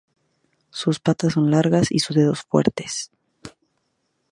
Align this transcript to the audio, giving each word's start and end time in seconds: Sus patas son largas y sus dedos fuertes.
Sus 0.71 0.99
patas 0.99 1.33
son 1.33 1.51
largas 1.51 1.91
y 1.91 1.99
sus 1.99 2.15
dedos 2.15 2.41
fuertes. 2.41 3.11